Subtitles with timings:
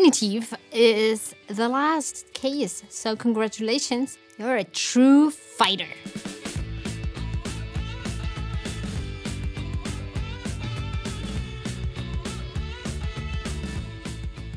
[0.00, 2.82] genitive is the last case.
[2.88, 5.88] So, congratulations, you're a true fighter.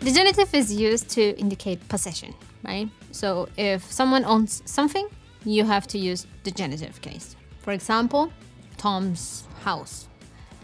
[0.00, 2.32] The genitive is used to indicate possession,
[2.62, 2.88] right?
[3.10, 5.06] So if someone owns something,
[5.44, 7.36] you have to use the genitive case.
[7.60, 8.32] For example,
[8.78, 10.08] Tom's house.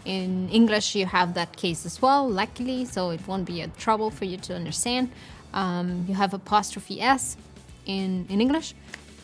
[0.05, 4.09] In English, you have that case as well, luckily, so it won't be a trouble
[4.11, 5.09] for you to understand.
[5.53, 7.37] Um, you have apostrophe s
[7.85, 8.73] in, in English.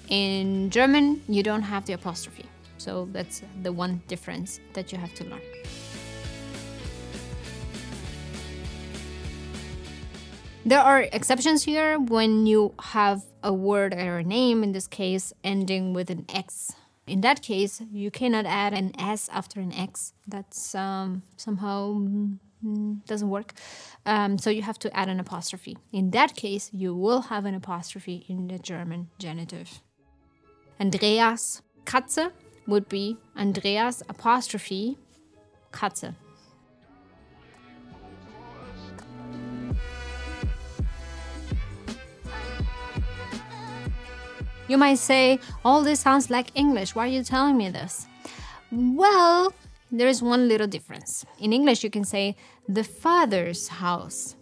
[0.07, 2.45] In German, you don't have the apostrophe.
[2.77, 5.41] So that's the one difference that you have to learn.
[10.65, 15.33] There are exceptions here when you have a word or a name, in this case,
[15.43, 16.73] ending with an X.
[17.09, 20.13] In that case, you cannot add an S after an X.
[20.27, 21.93] That's um, somehow
[22.63, 23.53] mm, doesn't work.
[24.05, 25.77] Um, so you have to add an apostrophe.
[25.91, 29.81] In that case, you will have an apostrophe in the German genitive.
[30.79, 32.31] Andreas Katze
[32.67, 34.97] would be Andreas apostrophe
[35.71, 36.15] Katze.
[44.69, 46.93] You might say, all this sounds like English.
[46.93, 48.07] Why are you telling me this?
[48.71, 49.51] Well,
[49.91, 51.25] there is one little difference.
[51.39, 52.35] In English, you can say
[52.67, 54.35] the father's house.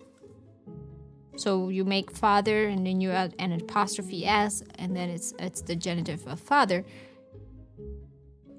[1.37, 5.61] So you make father and then you add an apostrophe s and then it's it's
[5.61, 6.83] the genitive of father.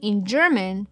[0.00, 0.86] In German,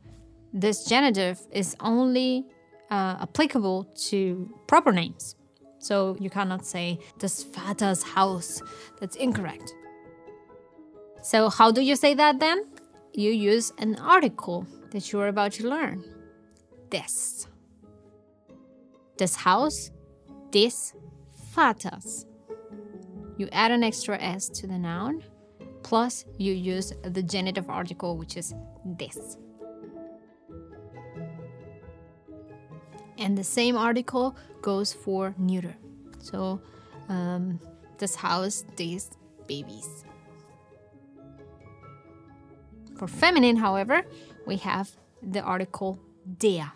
[0.53, 2.45] this genitive is only
[2.91, 5.37] uh, applicable to proper names.
[5.79, 8.61] So you cannot say des Vaters Haus.
[9.01, 9.73] That's incorrect.
[11.27, 12.67] So, how do you say that then?
[13.13, 16.05] You use an article that you are about to learn.
[16.91, 17.49] This.
[19.19, 19.91] This house,
[20.53, 20.95] des
[21.53, 22.27] Vaters.
[23.39, 25.25] You add an extra s to the noun,
[25.83, 28.55] plus you use the genitive article, which is
[28.85, 29.36] this.
[33.19, 35.75] And the same article goes for neuter.
[36.20, 36.61] So,
[37.09, 37.59] um,
[37.98, 39.11] das Haus des
[39.48, 40.05] Babys.
[42.96, 44.02] For feminine, however,
[44.46, 44.90] we have
[45.23, 45.98] the article
[46.39, 46.73] der.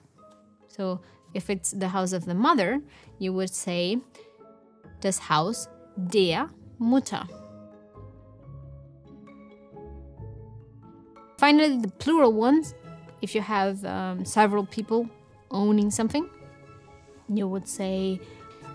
[0.69, 1.01] So
[1.35, 2.81] if it's the house of the mother,
[3.19, 3.99] you would say
[5.01, 5.69] das Haus
[6.09, 7.23] der Mutter.
[11.39, 12.75] Finally, the plural ones,
[13.23, 15.09] if you have um, several people
[15.51, 16.29] owning something,
[17.29, 18.21] you would say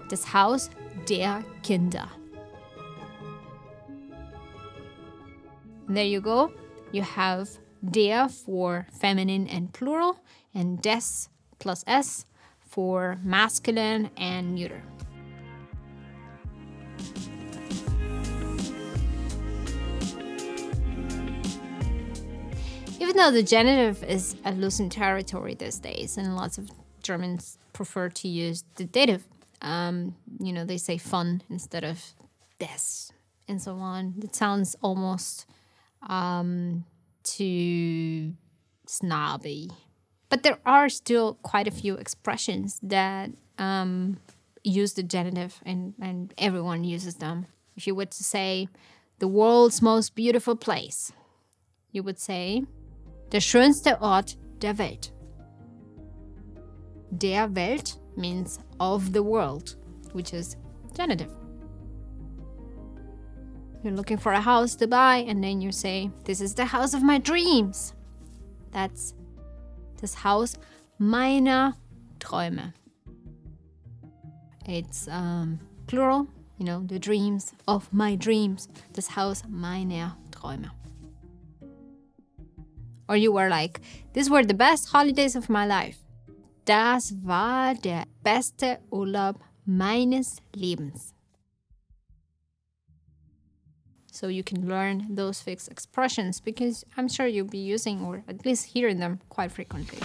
[0.09, 0.69] das Haus
[1.05, 2.09] der Kinder.
[5.87, 6.51] There you go
[6.91, 7.49] you have
[7.83, 10.19] der for feminine and plural,
[10.53, 11.29] and des
[11.59, 12.25] plus s
[12.59, 14.81] for masculine and neuter.
[22.99, 26.71] Even though the genitive is a loosened territory these days, and lots of
[27.03, 29.27] Germans prefer to use the dative,
[29.61, 32.13] um, you know, they say von instead of
[32.59, 33.11] des
[33.47, 34.15] and so on.
[34.23, 35.45] It sounds almost
[36.05, 36.85] um,
[37.23, 38.33] too
[38.87, 39.71] snobby.
[40.29, 44.17] But there are still quite a few expressions that um,
[44.63, 47.45] use the genitive, and, and everyone uses them.
[47.75, 48.67] If you were to say,
[49.19, 51.11] the world's most beautiful place,
[51.91, 52.63] you would say,
[53.29, 55.11] der schönste Ort der Welt.
[57.17, 59.75] Der Welt means of the world,
[60.13, 60.57] which is
[60.95, 61.31] genitive.
[63.85, 66.95] You're looking for a house to buy, and then you say, This is the house
[66.95, 67.93] of my dreams.
[68.71, 69.13] That's
[70.01, 70.57] das Haus
[70.97, 71.75] meiner
[72.19, 72.73] Träume.
[74.65, 78.67] It's um, plural, you know, the dreams of my dreams.
[78.93, 80.71] Das Haus meiner Träume.
[83.07, 83.81] Or you were like,
[84.13, 85.99] These were the best holidays of my life.
[86.65, 91.14] Das war der beste Urlaub meines Lebens
[94.15, 98.45] so you can learn those fixed expressions because I'm sure you'll be using or at
[98.45, 99.99] least hearing them quite frequently.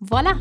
[0.00, 0.38] Voila!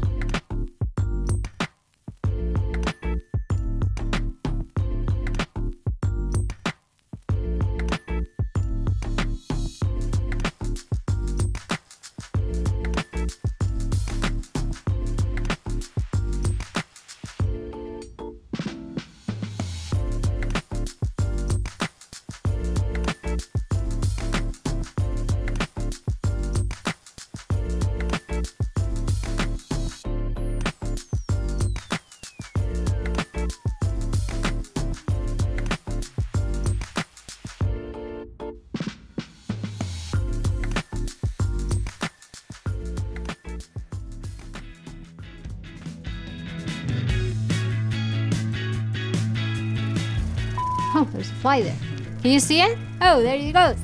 [50.94, 51.78] Oh, there's a fly there.
[52.22, 52.78] Can you see it?
[53.02, 53.78] Oh, there he goes.